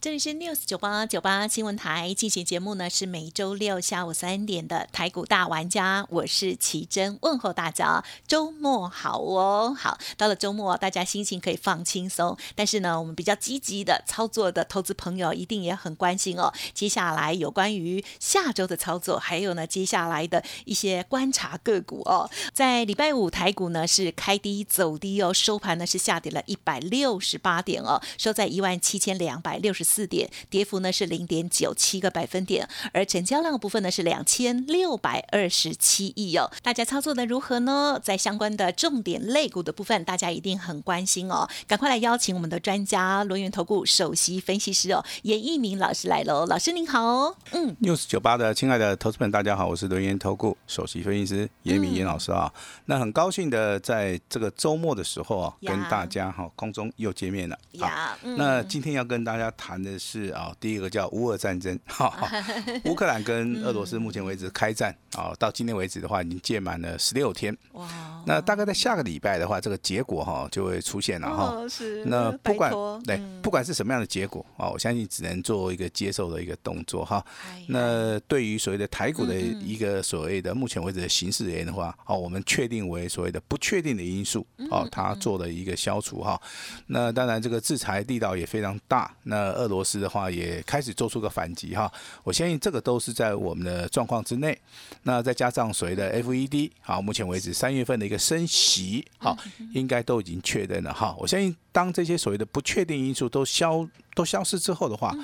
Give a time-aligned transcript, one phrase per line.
[0.00, 9.74] 这里是 News 九八九八新闻台进行节目呢，是每周六下午三点的台股大玩家，我是奇珍，问候大家，周末好哦。
[9.76, 16.52] 好，到了周末，大家心情可以放轻松，但是呢，我们比较积极的操作的投资朋友一定也很关心哦。
[16.72, 22.30] 接下来有关于下周的操作，还有呢，接下来的一些观察个股哦。
[22.54, 29.88] 在礼拜五台股呢是开低走低哦，收盘呢是下跌了一百六十八点哦，收在一万七千两百六十。
[29.88, 36.50] 四点，跌幅呢是零点九七个百分点，而成交量部分呢是两千六百二十七亿哦。
[36.62, 37.98] 大家操作的如何呢？
[38.02, 41.48] 在相关的重点类股的部分，大家一定很关心哦。
[41.66, 46.44] 赶快来邀请我们的专家轮源投顾首席分析师哦，严一鸣老师来喽。
[46.46, 52.52] 老师您好，嗯，news 九八的亲爱的投资们，大家好，我是轮源投顾首席分析师严一鸣严老师啊。
[52.86, 57.58] 那很高兴的在这个周末的时候啊，跟大家哈空中又见面了。
[57.72, 59.77] 呀，那今天要跟大家谈。
[59.82, 62.12] 的是啊，第一个叫乌俄战争， 哈，
[62.84, 67.56] 乌克兰跟俄罗斯目前为止开战啊，到今天为止的话，已经届满了十六天。
[67.72, 67.88] 哇，
[68.26, 71.68] 那大概在下个礼拜的话，这个结果哈就会出现了哈。
[71.68, 72.04] 是。
[72.04, 72.72] 那不管
[73.04, 77.24] 对，不管是什么样的结果啊，我相信只能做一个接受的一个动作哈。
[77.68, 86.40] 那对于所谓的台股的一个所谓的目前为止的形势而言的话，哦，我们确定为所谓的不确定的因素哦，它做了一个消除哈。
[86.86, 89.14] 那当然，这个制裁力道也非常大。
[89.22, 91.90] 那俄罗斯的话也开始做出个反击哈，
[92.24, 94.58] 我相信这个都是在我们的状况之内。
[95.02, 99.36] 那再加上所谓的 FED，好，目前为止三月份的一个升息，好，
[99.72, 101.14] 应该都已经确认了哈。
[101.18, 105.14] 我相信当这些所谓的不确定因素都消都消失之后的话，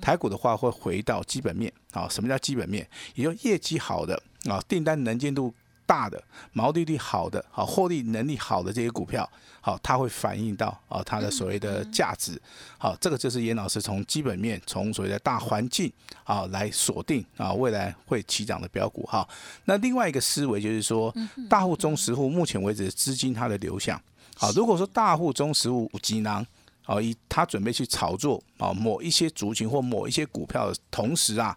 [0.00, 2.08] 台股的话会回到基本面啊。
[2.10, 2.86] 什么叫基本面？
[3.14, 5.54] 也就业绩好的啊，订单能见度。
[5.86, 6.22] 大的
[6.52, 9.28] 毛利率好的，好获利能力好的这些股票，
[9.60, 12.40] 好，它会反映到啊它的所谓的价值，
[12.78, 15.92] 好，这个就是严老师从基本面，从所谓的大环境
[16.24, 19.26] 啊来锁定啊未来会起涨的标股哈。
[19.64, 21.14] 那另外一个思维就是说，
[21.48, 24.00] 大户中实户目前为止资金它的流向，
[24.36, 26.44] 好，如果说大户中实户集囊，
[26.82, 31.56] 好，以他准备去炒作啊某一些族群或某一些股票的同时啊。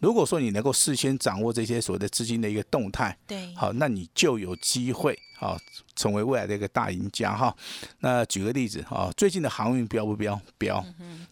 [0.00, 5.58] 如果说你能够事先掌握这些所谓的资金的一个动态，对，好，那你就有机会好
[5.94, 7.54] 成为未来的一个大赢家哈。
[8.00, 10.40] 那举个例子哈，最近的航运飙不飙？
[10.58, 10.84] 飙。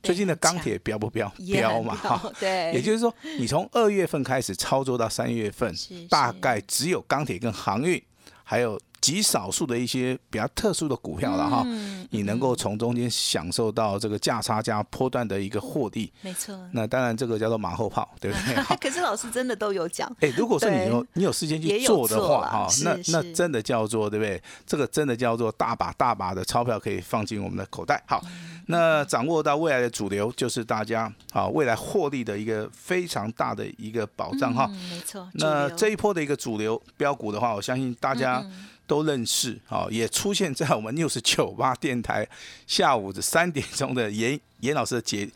[0.03, 1.29] 最近的钢铁飙不飙？
[1.53, 2.33] 飙嘛哈。
[2.41, 2.73] 对。
[2.73, 5.75] 也就是说，你从二月份开始操作到三月份，
[6.09, 8.03] 大概只有钢铁跟航运
[8.43, 8.81] 还有。
[9.05, 11.63] 极少数的一些比较特殊的股票了哈，
[12.09, 16.59] 你能够从中间享受到这个价差加波段的一个获利，没错。
[16.73, 18.55] 那当然这个叫做马后炮，对不对？
[18.81, 20.11] 可是老师真的都有讲。
[20.21, 24.43] 哎，如果说你有你有时间去做的话哈，那那真的叫做对不对？
[24.65, 28.03] 这个真的叫做大把大把的钞票可以放进我们的口袋。
[28.07, 28.25] 好，
[28.69, 34.67] 那掌握到未来的主流，就是大家啊未来获利的一个非常大的一个保障哈。
[34.91, 35.29] 没错。
[35.35, 38.43] 那这一波的一个主流标股的话，我相信大家。
[38.87, 42.27] 都认识，好，也出现在我们六十九八电台
[42.67, 45.29] 下午的三点钟的严严老师的节，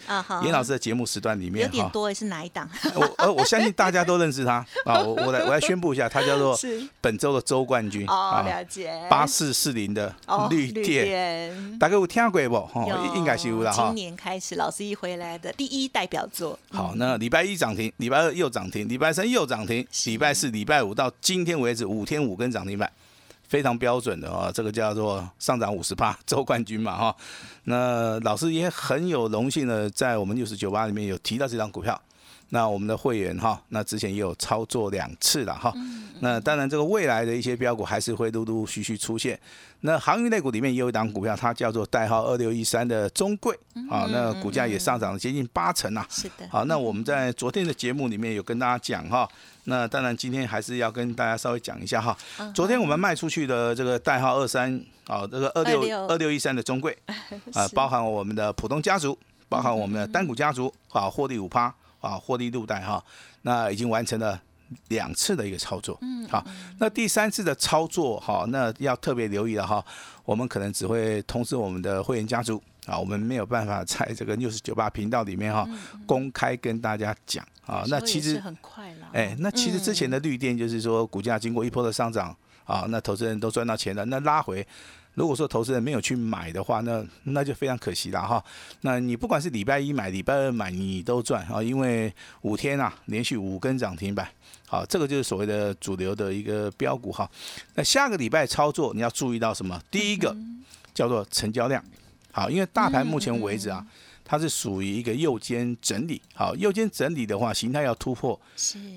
[0.42, 2.69] 严老师的节目时段里面，有点多，是哪一档？
[2.94, 6.59] 我呃，我相信大家都认识他啊，我我来我来宣布一下，他叫做
[7.00, 10.15] 本周的周冠军哦，了解八四四零的
[10.50, 12.56] 绿电，大概有听过不？
[12.78, 13.86] 哦，应该是有了哈。
[13.86, 16.59] 今年开始，老师一回来的第一代表作。
[16.70, 22.91] 好，那礼拜一涨停，礼拜二又涨停，礼拜三又涨停，礼拜四、礼拜五到今天为止五天五根涨停板。
[23.48, 27.16] 非常标准的啊，这个叫做上涨五十趴 周冠军嘛哈，
[27.64, 32.00] 那老师也很有荣幸的在我们六十九八里面有提到这张股票，
[32.50, 35.72] 那我们的会员哈，那之前也有操作两次了哈，
[36.20, 39.39] 那当然这个未来的一些标股还是会陆陆续续出现。
[39.80, 43.56] 那航运类股里面也有一档股票，它叫做代号二六一三的中贵
[43.89, 46.04] 啊，那股价也上涨了接近八成啊。
[46.10, 46.48] 是的。
[46.51, 49.28] 好，那我们在昨天的节目里面有跟大家讲哈，
[49.68, 52.16] 那当然今天还是要跟大家稍微讲一下哈。
[52.54, 54.74] 昨天我们卖出去的这个代号二三
[55.06, 56.30] 啊，这个二六二六。
[56.32, 56.97] 一三的中贵
[57.54, 59.16] 啊，包含我们的普通家族，
[59.48, 63.03] 包含我们的单股家族啊，获利五趴啊，获利六代哈，
[63.42, 64.41] 那已经完成了。
[64.88, 66.44] 两次的一个操作，嗯，好，
[66.78, 69.82] 那第三次的操作，哈，那要特别留意了哈，
[70.26, 75.69] 我们可能只会通知我们的会员家族，啊，我们没有办法在这个六十九八频道里面哈
[76.07, 77.85] 公开跟大家讲啊。
[77.89, 84.67] 那其实很快了，哎，那其实之前的绿电就是说股价经过一波的上涨啊，那投资人都赚到钱了，那拉回。
[85.15, 88.45] 如果说投资人没有去买的话，那那就非常可惜了哈。
[88.83, 94.29] 那你不管是礼拜一买、礼拜二买，你都赚啊，因为五天啊连续五根涨停板，
[94.69, 97.29] 好，这个就是所谓的主流的一个标股哈。
[97.75, 99.83] 那下个礼拜操作你要注意到什么？
[99.91, 100.37] 第一个
[100.95, 101.85] 叫做成交量，
[102.39, 103.85] 好，因为大盘目前为止啊，
[104.25, 108.41] 它是属于一个右肩整理，好，右肩整理的话，形态要突破，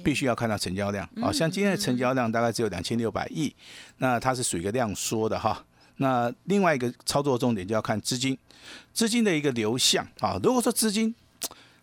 [0.03, 3.53] 必须要看到成交量，好像今天的成交量大概只有两千六百亿，
[3.97, 5.65] 那它是属于一个量缩的哈。
[5.97, 8.37] 那另外一个操作重点就要看资金，
[8.93, 10.39] 资金的一个流向啊。
[10.43, 11.13] 如果说资金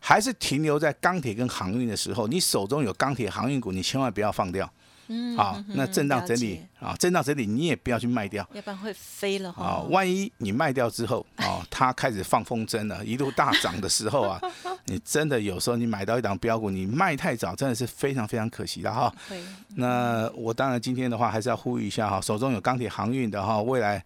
[0.00, 4.68] 还是停留在钢铁跟航运的时候，你手中有钢铁航运股，你千万不要放掉。
[5.08, 9.64] 嗯，好，那震荡整理啊，震荡整理你也不要去卖掉，要不然会飞了哈。
[9.64, 14.40] 啊，万一你卖掉之后啊，它开始放风筝了，一路大涨的时候啊，
[14.84, 19.12] 你真的有时候你买到一档标股，你卖太早，真的是非常非常可惜的哈。
[19.76, 24.04] 那我当然今天的话还是要呼吁一下哈，手中有钢铁航运的哈，未来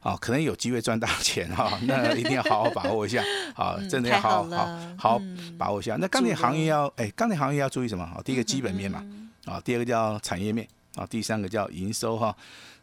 [0.00, 3.22] 啊可能有机会赚大钱哈，那一定要好好把握一下
[3.56, 5.20] 啊，真的要好好好
[5.58, 5.96] 把握一下。
[5.98, 8.06] 那钢铁行业要哎，钢铁行业要注意什么？
[8.06, 9.04] 好，第一个基本面嘛。
[9.44, 12.34] 啊，第二个叫产业面啊，第三个叫营收哈。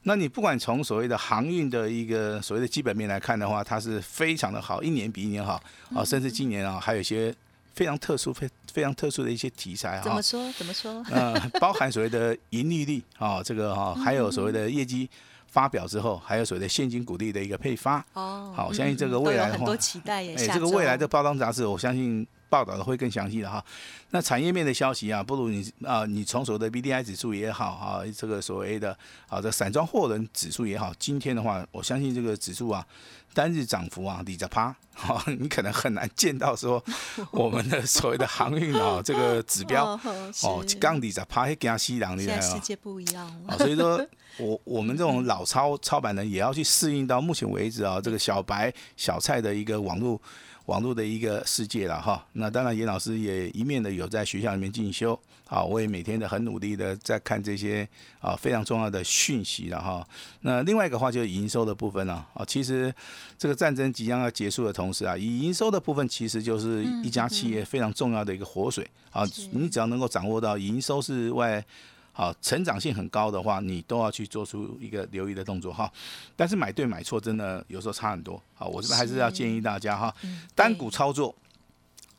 [0.03, 5.61] 那你不管从所谓的航运的一个所谓的基本面来看的话，它是非常的好，一年比一年好
[5.95, 7.33] 啊，甚至今年啊还有一些
[7.73, 10.03] 非常特殊、非非常特殊的一些题材哈。
[10.03, 10.51] 怎么说？
[10.53, 11.03] 怎么说？
[11.11, 15.07] 呃，包含所谓的盈利率啊，这个哈，还有所谓的业绩
[15.47, 18.03] 发表之后，还有所谓的现金股利的一个配发。
[18.13, 18.51] 哦。
[18.55, 20.35] 好，我相信这个未来的话，很多期待也。
[20.35, 22.27] 哎，这个未来的包装杂志，我相信。
[22.51, 23.63] 报道的会更详细的哈，
[24.09, 28.95] 那产业面的消息啊，不如你啊，你从所谓的 B D I 指数也好啊，这个所谓的
[29.29, 32.85] 啊这散装货轮指数也好，今天的话，我相信这个指数啊，
[33.33, 36.83] 单日涨幅啊，底着趴，好， 你可能很难见到说
[37.31, 39.97] 我们的所谓的航运啊这个指标
[40.43, 44.05] 哦，刚底着趴，还加西凉的，现在世界不一样了，所以说
[44.39, 50.21] 我我们这种老操操盘人也要去适应到目前为止啊，这个小白小菜的一个网络。
[50.67, 57.87] 网络的一个世界了哈，那当然严老师也一面的有在学校里面进修，啊，我也每天的很努力的在看这些
[58.19, 60.07] 啊非常重要的讯息了哈。
[60.41, 62.25] 那另外一个话就是营收的部分了。
[62.33, 62.93] 啊，其实
[63.37, 68.87] 这个战争即将要结束的同时啊，以营收的部分其实就是一家企业非常重要的一个活水。
[69.09, 71.63] 啊，你只要能够掌握到营收是外。
[72.21, 75.91] 好，成长性很高的话，你都要去做出一个留意的动作哈。
[76.35, 78.39] 但是买对买错真的有时候差很多。
[78.53, 80.15] 好，我这边还是要建议大家哈，
[80.53, 81.35] 单股操作，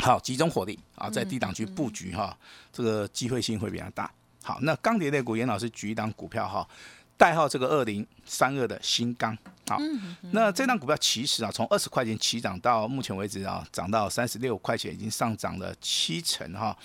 [0.01, 2.37] 好，集中火力啊，在低档区布局哈，
[2.73, 4.11] 这个机会性会比较大。
[4.43, 6.69] 好，那钢铁类股，严老师举一档股票哈，
[7.17, 9.39] 代号这个二零三二的新钢。
[9.69, 9.79] 好，
[10.33, 16.77] 那这档股票其实啊，从二十块钱起涨到目前为止啊，涨到三十六块钱，已经上涨了七成哈。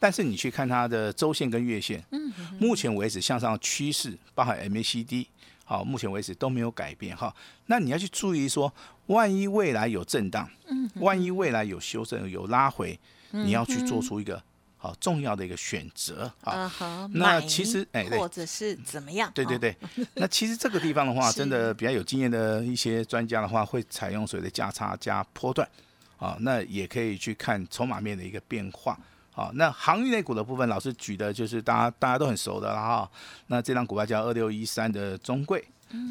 [0.00, 5.26] 但是你去看它的周线跟月线，嗯，目前为止向上趋势，包含 MACD，
[5.64, 7.32] 好，目前为止都没有改变哈。
[7.66, 8.72] 那你要去注意说，
[9.06, 12.98] 万一未来有震荡，嗯，万一未来有修正有拉回，
[13.30, 14.42] 你要去做出一个
[14.78, 17.08] 好重要的一个选择啊。
[17.12, 19.30] 那其实哎，或者是怎么样？
[19.34, 19.76] 对对对。
[20.14, 25.68] 那其实这个地方的话， 真的比较有经验的一些专家的话，会采用所谓的价差加波段
[26.16, 26.38] 啊。
[26.40, 28.98] 那也可以去看筹码面的一个变化。
[29.40, 33.10] 好，那航运类股的部分，老师举的就是大家大家都很熟的了哈。
[33.46, 35.64] 那这张股票叫二六一三的中贵，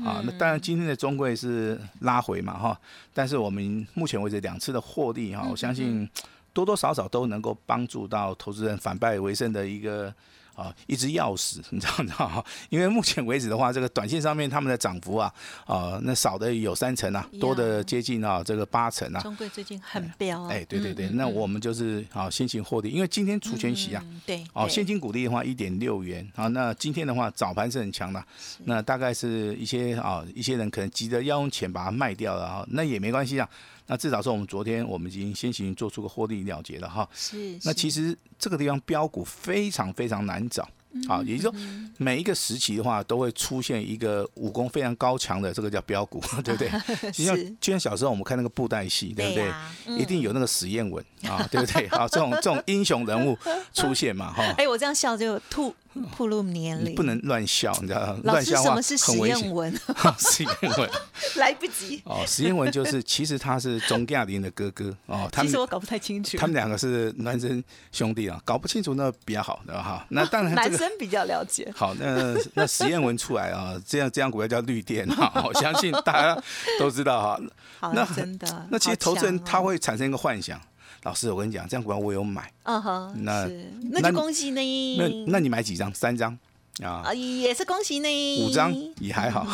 [0.03, 2.79] 啊，那当然今天的中贵是拉回嘛哈，
[3.13, 6.09] 但是我们目前为止两次的获利哈，我相信
[6.53, 10.11] 多多少少都能够帮助到投资人反败为胜的一个。
[10.59, 12.43] 啊，一只钥匙， 你知道吗？
[12.69, 15.33] 因为目前为止的话，这个短线上面他们的涨幅啊，
[15.65, 19.21] 啊，那少的有三成啊，多的接近啊这个八成啊。
[19.21, 20.49] 中贵最近很飙啊。
[20.51, 28.21] 哎，对对对，那我们就是啊，先行获利，因为今天除权息啊，对，哦，现金股利的话一点六元啊，那今天的话早盘是很强的，
[28.65, 33.47] 那大概是一些啊一些人可能急着要用钱把它卖掉了啊，那也没关系啊。
[33.89, 37.09] 那至少说，我们昨天我们已经先行做出个获利了结了哈。
[37.13, 37.59] 是。
[37.63, 40.69] 那其实这个地方标股非常非常难找。
[41.07, 41.67] 好，也就是说，
[41.97, 46.69] 每一个时期的话，都会出现一个武功非常高强的，这个叫标股，对不对？
[47.13, 49.99] 就像就像小时候我们看那个布袋戏，对不对？
[49.99, 51.87] 一定有那个实验文啊，对不对？
[51.89, 53.37] 好，这种这种英雄人物
[53.71, 54.43] 出现嘛，哈。
[54.57, 55.73] 哎，我这样笑就吐
[56.15, 59.39] 铺路年龄不能乱笑，你知道乱笑话什么是实很危险。
[59.39, 59.79] 验文？
[60.19, 60.89] 实验文
[61.37, 62.01] 来不及。
[62.05, 66.37] 哦，实验文就是其实他是钟亚林的哥哥哦，他们其实我搞不太清楚。
[66.37, 70.05] 他们两个是孪生兄弟啊，搞不清楚那比较好的哈。
[70.09, 71.71] 那当然这个男生比较了解。
[71.75, 76.43] 好，那那实验文出来啊，这样这样股票叫绿电哈，我相信大家
[76.79, 77.39] 都知道哈。
[77.79, 78.67] 好，那真的。
[78.69, 80.59] 那其实投资人他会产生一个幻想，
[81.03, 84.97] 老师我跟你讲，这样股票我有买，嗯哼，那是那就恭喜你。
[84.97, 85.93] 那那你买几张？
[85.93, 86.37] 三张
[86.83, 88.45] 啊啊，，也是恭喜你。
[88.45, 89.47] 五张也还好。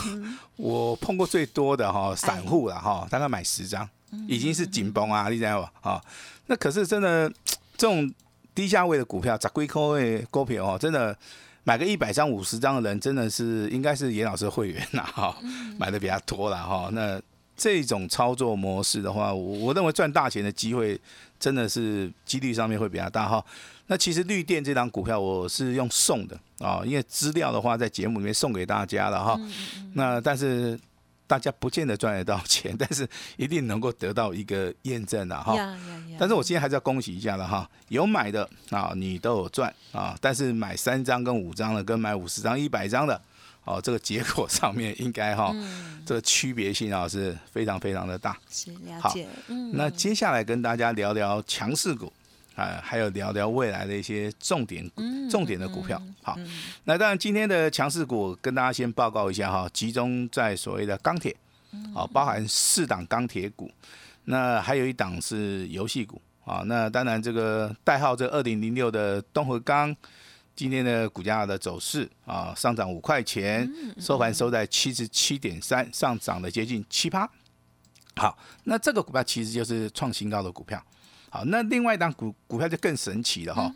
[0.56, 5.72] 我碰过最多的哈，散户了哎哈，大概买十张，嗯已经是紧绷啊，你知道吧？
[5.82, 6.02] 啊，
[6.48, 7.30] 那可是真的
[7.78, 8.12] 这种
[8.54, 11.16] 低价位的股票，砸龟壳位股票哦，真的
[11.64, 16.90] 买个一百张、五十张的人，真的是应该是严老师的会员呐哈，嗯买的比较多了哈。
[16.92, 17.22] 那
[17.56, 21.00] 这种操作模式的话，我我认为赚大钱的机会
[21.40, 23.44] 真的是几率上面会比较大哈。
[23.88, 29.40] 那其实绿电这张股票我是用送的啊，因为资料的话在节目里面送给大家了哈。
[29.94, 30.80] 那但是
[31.28, 33.08] 大家不见得赚得到钱，但是
[33.38, 35.56] 一定能够得到一个验证的哈。
[36.18, 43.20] 但是我今天还是要恭喜一下了哈，有买的啊，你都有赚啊，但是买三张跟五张的，跟买五十张、一百张的，
[43.66, 45.52] 哦，这个结果上面应该哈，
[46.06, 48.38] 这个区别性啊是非常非常的大。
[48.48, 49.28] 是了好解。
[49.48, 52.14] 嗯，那接下来跟大家聊聊强势股
[52.56, 56.00] 啊，还有聊聊未来的一些重点股、重点的股票。
[56.22, 56.38] 好，
[56.84, 61.36] 那当然今天的强势股跟大家先报告一下哈，集中在所谓的钢铁，
[61.96, 63.72] 啊，包含四档钢铁股，
[64.26, 66.62] 那还有一档是游戏股啊。
[66.68, 69.96] 那当然这个代号这二零零六的东河钢。
[70.56, 73.70] 今天的股价的走势啊，上涨五块钱，
[74.00, 77.30] 收盘收在七十七点三，上涨了接近七趴。
[78.16, 80.82] 好，那这个股票其实就是创新高的股票。
[81.30, 83.70] 好，那另外一档股股票就更神奇了哈，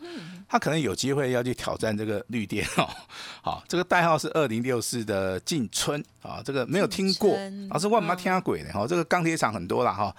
[0.48, 2.88] 它可能有机会要去挑战这个绿电哦。
[3.44, 7.36] 好，这个代号是二零六四的进春啊，这个没有听过
[7.68, 8.86] 老师我没听鬼的哈。
[8.86, 10.16] 这个钢铁厂很多了哈，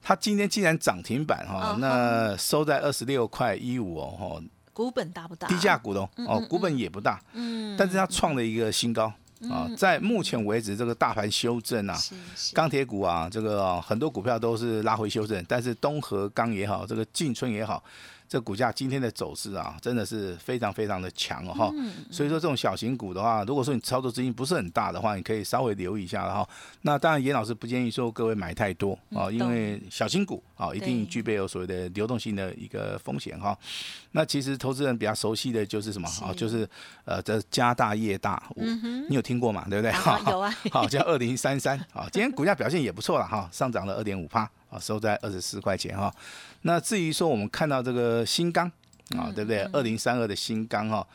[0.00, 4.42] 它今天竟然涨停板哈，那收在二十六块一五哦，哈，
[4.78, 5.48] 股本大不大？
[5.48, 9.12] 低价股东哦，股本也不大，嗯，但是它创了一个新高
[9.50, 11.98] 啊，在目前为止这个大盘修正啊，
[12.54, 17.82] 钢铁股啊，这个、哦、很多股票都是拉回修正，但是东河钢也好，这个进春也好，
[18.28, 21.72] 这股价今天的走势啊，真的是非常非常的强哦哈。
[22.10, 26.48] 所以说这种小型股的话，如果说你操作资金不是很大的话，你可以稍微留意一下了哈。
[26.82, 33.56] 那当然，严老师不建议说各位买太多啊，因为小型股啊一定具备有所谓的流动性的一个风险哈。
[34.12, 36.32] 那其实投资人比较熟悉的就是什么啊？
[36.36, 36.68] 就是
[37.04, 38.62] 呃，这家大业大，我
[39.08, 39.66] 你有听过嘛？
[39.70, 39.90] 对不对？
[39.90, 46.14] 啊有啊 好，叫二零三三啊，今天股价表现也不错了哈，上涨了二点五帕啊，收在二十四块钱哈。
[46.62, 48.70] 那至于说我们看到这个新钢
[49.16, 49.62] 啊，对不对？
[49.72, 51.06] 二零三二的新钢哈，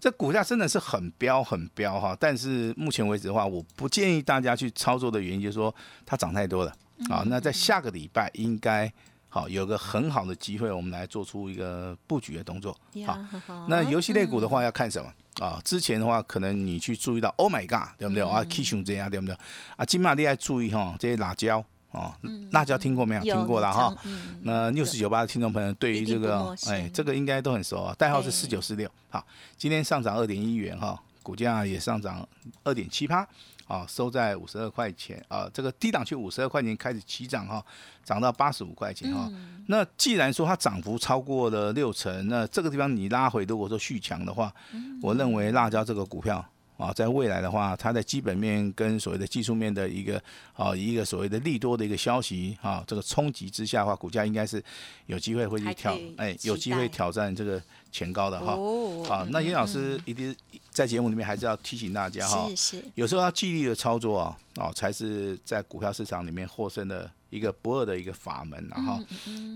[0.00, 6.72] 这股价真的是很飙很飙哈，但是目前为止的话，我不建议大家去操作的原因就是说它涨太多了
[7.08, 7.22] 啊。
[7.26, 8.92] 那在下个礼拜应该。
[9.34, 12.78] 好，有个很好的机会，我们来做出一个布局的动作。
[13.06, 13.18] 好，
[13.66, 15.58] 那游戏类股的话要看什么啊？
[15.64, 18.22] 之前的话，可能你去注意到，Oh my God，对不对？
[18.22, 19.34] 啊 k 熊这样对不对？
[19.78, 22.12] 啊，金马你要注意哈，这些辣椒哦，
[22.50, 23.22] 辣椒听过没有？
[23.22, 23.94] 听过了哈。
[24.04, 28.90] 嗯那六四九八的听众朋友对于这个哎，这个应该都很熟啊，代号是四九四六。
[29.08, 29.24] 好，
[29.56, 32.26] 今天上涨二点一元哈，股价也上涨
[32.64, 33.26] 二点七趴。
[33.68, 37.64] 啊，收在五十二块钱啊，这个低档区五十二块钱开始起涨哈，
[38.04, 39.30] 涨到八十五块钱哈。
[39.66, 44.52] 那既然说它涨幅超过了六成，那这个地方你拉回，如果说续强的话，
[45.00, 46.44] 我认为辣椒这个股票
[46.76, 50.20] 啊，在未来的话，它的基本面跟所谓的技术面的一个
[50.54, 54.62] 啊一个所谓的利多的一个消息啊，这个冲击之下的话，股价应该是
[55.06, 57.62] 有机会会去挑以，哎，有机会挑战这个
[57.92, 58.54] 前高的哈。
[58.54, 60.34] 哦啊，那严老师一定
[60.70, 62.48] 在节目里面还是要提醒大家哈，
[62.94, 68.98] 有时候要纪律的操作啊，哦，才是在股票市场里面获胜的一个不二的一个法门然后，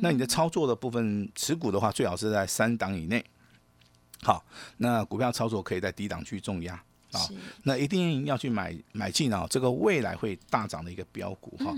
[0.01, 3.25] 那你的操作的部分持股的话，最好是在三档以内。
[4.23, 4.45] 好，
[4.79, 6.83] 那股票操作可以在低档去重压
[7.17, 11.75] 啊是，那一定要去买买进啊，这个未来会大涨的一个标股哈。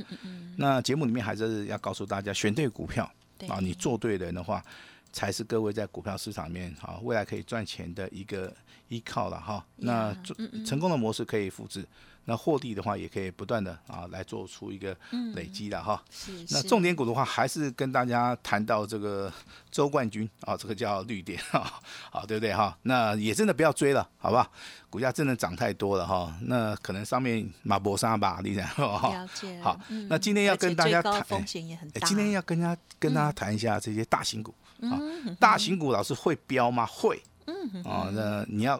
[0.57, 4.65] 那节目里面还是要告诉大家，选对股票对啊，你做对人的话，
[5.13, 8.55] 才是各位在股票市场里面啊未来可以赚钱的一个
[8.89, 9.65] 依靠了哈。
[9.77, 11.87] 那做成功的模式可以复制，
[12.29, 14.95] 那获利的话也可以不断的啊来做出一个
[15.35, 16.03] 累积的哈。
[16.11, 19.33] 是那重点股的话，还是跟大家谈到这个
[19.71, 21.81] 周冠军啊，这个叫绿电啊，
[22.11, 22.77] 好对不对哈？
[22.83, 24.53] 那也真的不要追了，好不好？
[24.91, 29.09] 股价真的涨太多了哈，那可能上面马博沙吧，你想哈。
[29.11, 31.99] 了解好嗯，那今天要跟大家谈，风哎险也很大。
[31.99, 36.85] 哎今天要跟大家跟大家谈一下这些大型股啊，嗯大型股老师会飙吗？
[36.85, 38.79] 会嗯啊，那你要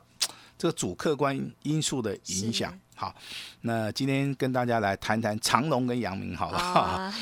[0.59, 2.79] 这个主客观因素的影响。
[2.99, 3.15] 好，
[3.61, 7.13] 那今天跟大家来谈谈长隆跟阳明，好了，好，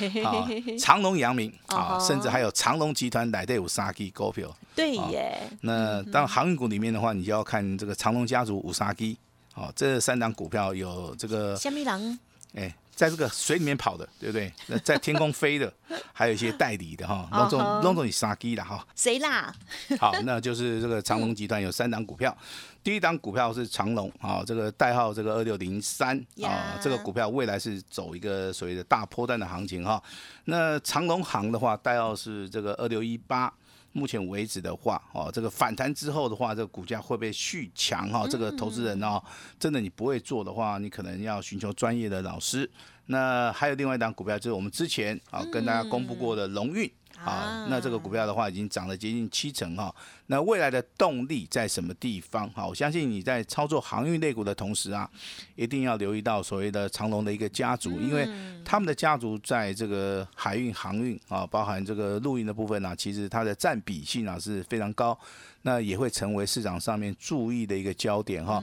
[0.79, 5.39] 长隆、阳明，啊，甚至还有长隆集团来的五沙基股票，对耶。
[5.61, 9.19] 那当航运股里面的话，你就要看这个长隆家族五沙基，
[9.55, 11.55] 哦，这三档股票有这个。
[11.57, 12.19] 虾米郎？
[12.55, 12.75] 哎。
[12.97, 14.51] 在这个水里面跑的，对不对？
[14.69, 15.73] 那在天空飞的，
[16.15, 18.85] 还有一些代理的哈，龙总龙总你杀鸡了哈？
[18.97, 19.55] 谁啦？
[20.01, 22.35] 好，那就是这个长隆集团有三档股票，
[22.83, 30.03] 第一档股票是长隆啊，这个代号这个二六零三啊，这个股票未来是走一个所谓的大波段的行情哈。
[30.47, 33.53] 那长隆行的话，代号是这个二六一八。
[33.97, 38.07] 目前为止的话，哦，这个反弹之后的话，这个股价会不会续强？
[38.11, 39.23] 哈，这个投资人哦，
[39.59, 42.71] 真的你不会做的话，你可能要寻求专业的老师。
[43.07, 46.91] 那还有另外一档股票，就是我们之前啊跟大家公布过的龙运。
[47.19, 49.95] 好，那这个股票的话已经涨了接近七成哈。
[50.27, 52.51] 那未来的动力在什么地方？
[52.51, 55.09] 好，我相信你在操作航运类股的同时啊，
[55.55, 58.29] 一定要留意到所谓的长隆的一个家族，因为
[58.65, 65.19] 他们的家族在这个海运、航运啊，包含这个陆运的部分呢，其实它的占比性啊是非常高，
[65.63, 68.63] 那也会成为市场上面注意的一个焦点哈。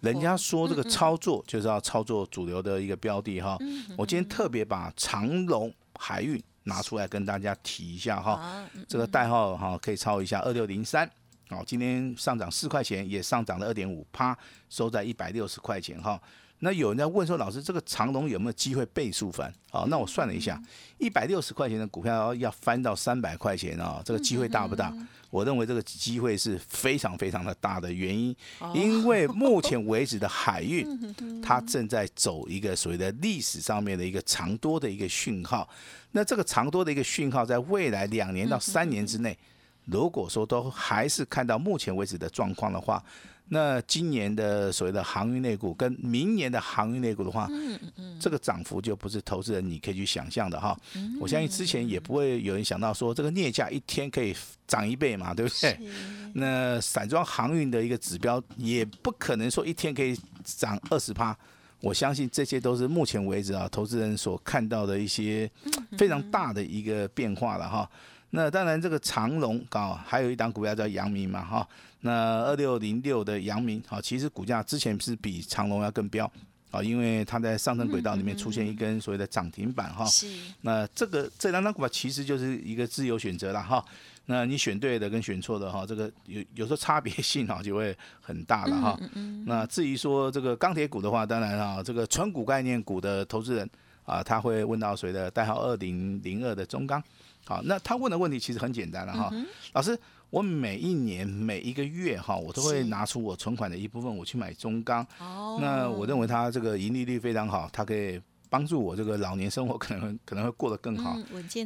[0.00, 3.58] 人家说这个操作就是要操作主流的一个标的哈。
[3.96, 6.42] 我今天特别把长隆海运。
[6.70, 11.10] 拿出来跟大家提一下哈，这个代号哈可以抄一下二六零三，
[11.48, 16.18] 好，今天上涨四块钱，也上涨了二点五趴，收在一百六十块钱哈。
[16.62, 19.52] 那有人在问说，老师这个长龙有没有机会倍数翻？
[19.70, 20.60] 好，那我算了一下，
[20.98, 24.94] 一百六十块钱的股票要翻到三百块钱啊，这个机会大不大？
[25.30, 28.36] 我认为这个机会是非常非常的大的原因，
[28.74, 30.84] 因为目前为止的海运，
[31.40, 35.68] 它正在走一个所谓的历史上面的一个长多的一个讯号。
[36.12, 39.38] 那这个长多的一个讯号，在未来两年到三年之内，
[39.86, 43.02] 如果说都还是看到目前为止的状况的话，
[43.52, 47.48] 那今年的所谓的航运类股跟明年的航运类股的话，
[48.20, 50.78] 这个涨幅就不是投资人你可以去想象的哈。
[51.20, 54.32] 我相信之前也不会有人想到说这个镍价一天可以
[54.68, 55.76] 涨一倍嘛，对不对？
[56.34, 61.36] 那散装航运的一个指标也不可能说一天可以涨二十趴。
[61.80, 65.50] 我相信这些都是目前为止啊，投资人所看到的一些
[65.98, 67.90] 非常大的一个变化了哈。
[68.30, 71.68] 那当然，这个长龙啊，还有一档股票叫阳明嘛哈。
[72.00, 76.30] 那二六零六的阳明啊，其实股价之前是比长隆要更飙
[76.70, 80.04] 啊，因为它在上升轨道里面出现一根所谓的涨停板哈。
[80.06, 80.26] 是。
[80.62, 83.84] 那这个这两张股票其实就是一个自由选择了哈。
[84.26, 89.00] 那你选对的跟选错的哈，这个有有时候差别性啊就会很大了哈。
[89.44, 93.68] 那至于说这个钢铁股的话，当然啊，这个纯股概念股的投资人
[94.04, 97.02] 啊，他会问到谁的代号二零零二的中钢。
[97.44, 99.32] 好，那他问的问题其实很简单了哈，
[99.72, 99.98] 老师，
[100.30, 105.06] 我每一年每一个月哈，我都会拿出我存款的一部分，我去买中钢。
[105.18, 108.20] 哦，那我认为它这个盈利率非常好，它可以。
[108.50, 111.16] 帮助我这个老年生活 可能可能会过得更好，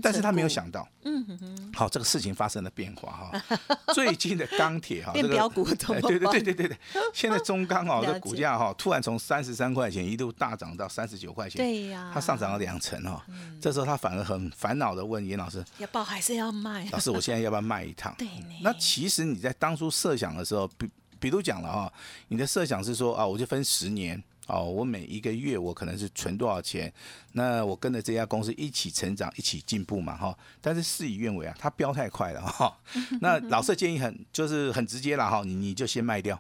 [0.03, 3.59] 但是他没有想到，嗯哼哼，好，这个事情发生了变化哈。
[3.95, 6.79] 最近的钢铁哈，这个对对对对对对，
[7.15, 13.25] 现在中钢哦，这股价哈突然从三十三块钱一度大涨到三十九块钱，对呀，它上涨了两成哈。
[13.59, 16.87] 这时候他反而很烦恼的问严老师，要报还是要卖？
[16.93, 18.15] 老师，我现在要不要卖一趟？
[18.19, 18.29] 对，
[18.63, 21.93] 那其实你在当初设想的时候，比比如讲了哈，
[22.29, 24.23] 你的设想是说啊，我就分十年。
[24.47, 26.93] 哦，我每一个月我可能是存多少钱？
[27.33, 30.37] 那我跟着这家公司一起成长，一起进步嘛，哈。
[30.61, 32.77] 但是事与愿违啊，它飙太快了哈。
[33.23, 36.39] 那老师建议很就是很直接了哈，你你就先卖掉，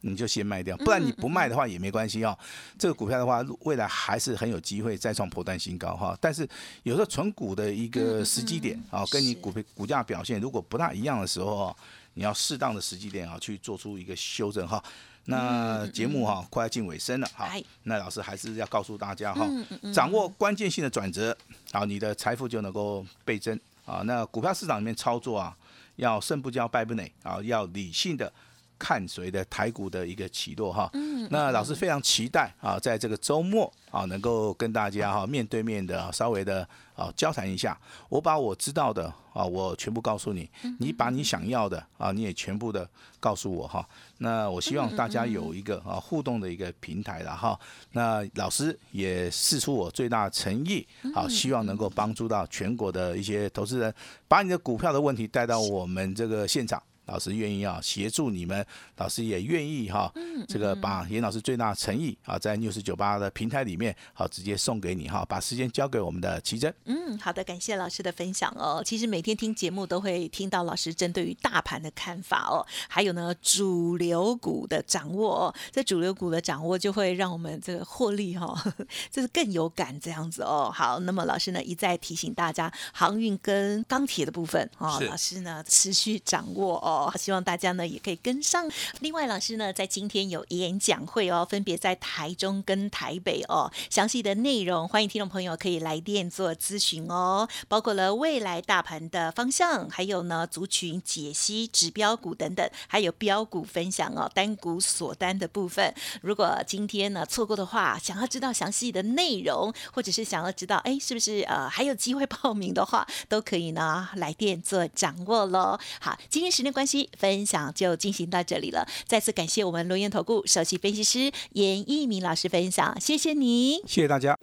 [0.00, 2.36] 你就先卖掉，不然你不卖的话也没关系哦。
[2.76, 6.18] 这个股票的话，未来还是很有机会再创破断新高哈。
[6.20, 6.48] 但是
[6.82, 11.76] 有时候存股的一个时机点啊，跟你股票股价表现如果不大一样的时候，
[12.14, 14.82] 你要适当的时机点啊去做出一个修正哈。
[15.26, 17.48] 那节目哈快要进尾声了哈，
[17.84, 19.48] 那老师还是要告诉大家哈，
[19.92, 21.36] 掌握关键性的转折，
[21.72, 24.02] 好，你的财富就能够倍增啊。
[24.04, 25.56] 那股票市场里面操作啊，
[25.96, 28.30] 要胜不骄败不馁啊，要理性的
[28.78, 30.90] 看随的台股的一个起落哈。
[31.30, 42.88] 那老师非常期待啊，在这个周末啊，能够跟大家哈面对面的稍微的啊交谈一下，我把我知道的啊，我全部告诉你，你把你想要的啊，你也全部的
[43.20, 43.86] 告诉我哈。
[44.18, 47.58] 那我希望大家有一个啊互动的一个平台了哈。
[47.92, 53.94] 那老师也试出我最大的诚意，好，希望能够帮助到全国的一些投资人，
[54.28, 56.82] 把你的股票的问题带到我们这个现场。
[57.06, 58.64] 老师愿意啊协助你们，
[58.96, 60.12] 老师也愿意哈，
[60.48, 66.72] 这个把严老师最大的诚意啊，在六十九八的平台里面，好直接送给你哈，把时间交给我们的奇珍。
[66.84, 68.82] 嗯，好的，感谢老师的分享哦。
[68.84, 78.54] 其实每天听节目都会听到老师针对于大盘的看法哦，还有呢主流股的掌握哦，这主流股的掌握就会让我们这个获利哈，
[79.10, 80.70] 这是更有感这样子哦。
[80.74, 88.68] 好，那么老师呢一再提醒大家，航运跟钢铁的部分哦，老师呢持续掌握哦，希望大家呢也可以跟上。
[89.00, 105.94] 另外，老师呢在今天有演讲会哦，分别在台中跟台北哦，详细的内容欢迎听众朋友可以来电做咨询哦，包括了未来大盘的方向，还有呢族群解析、指标股等等，还有标股分享哦，单股锁单的部分。
[106.22, 115.78] 如果今天呢错过的话，想要知道详细的内容，或者是想要知道哎是不是呃还有机会报名的话，都可以呢来电做掌握喽。
[116.00, 118.86] 好，今天时间关系，分享就进行到这里了。
[119.06, 124.36] 再次感谢我们龙岩投顾首席分析师严一鸣老师分享，谢谢你，谢谢大家。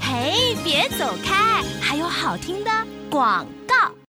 [0.00, 2.70] 嘿，别走开，还有好听的
[3.10, 4.01] 广告。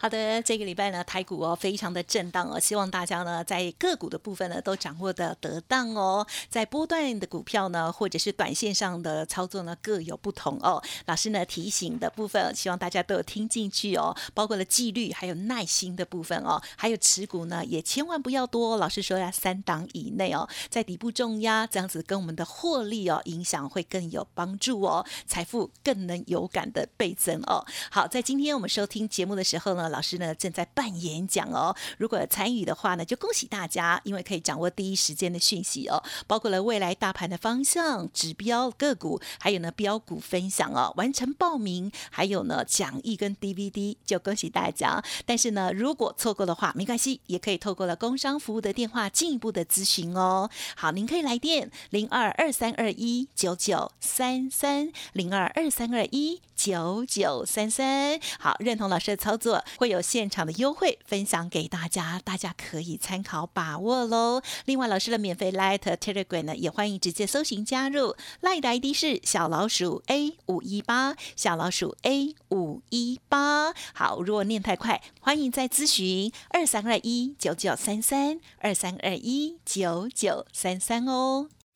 [0.00, 10.80] 好的，这个礼拜呢，台股哦非常的震荡哦，希望大家呢在个股的部分呢都掌握的得当哦，在波段的股票呢，或者是短线上的操作呢各有不同哦。
[11.06, 27.66] 老师呢提醒的部分，希望大家都有听进去哦，包括了纪律还有耐心的部分哦，还有持股呢也千万不要多，老师说要三档以内哦，在底部重压，这样子跟我们的获利哦影响会更有帮助哦，财富更能有感的倍增哦。
[27.90, 40.92] 好，在今天我们收听节目的时候呢老师呢正在办演讲哦，如果参与的话呢，就恭喜大家，因为可以掌握第一时间的讯息哦，包括了未来大盘的方向、指标个股，还有呢标股分享哦。
[40.96, 45.02] 完成报名，还有呢讲义跟 DVD，就恭喜大家。
[45.26, 50.50] 但是呢，如果错过的话，没关系，也可以透过了工商服务的电话进一步的咨询哦。
[50.76, 58.18] 好，您可以来电零二二三二一九九三三零二二三二一九九三三。
[58.40, 59.64] 好，认同老师的操作。
[59.78, 64.42] 会有现场的优惠分享给大家，大家可以参考把握喽。
[64.64, 68.16] 另外，老师的免费 Light Telegram 呢，也欢迎直接搜寻加入。
[68.42, 73.72] Light 的 ID 是小老鼠 A 五一八，小老鼠 A 五一八。
[73.94, 81.48] 好，如果念太快，欢迎再咨询二三二一九九三三二三二一九九三三哦。